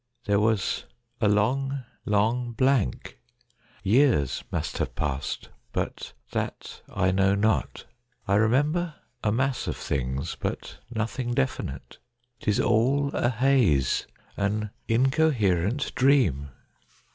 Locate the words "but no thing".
10.39-11.35